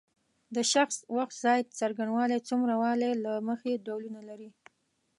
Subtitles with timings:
[0.55, 4.49] د شخص وخت ځای څرنګوالی څومره والی له مخې ډولونه لري.